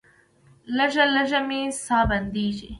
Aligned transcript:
لږه 0.77 1.03
لږه 1.15 1.39
مې 1.47 1.61
ساه 1.85 2.03
بندیږي. 2.09 2.67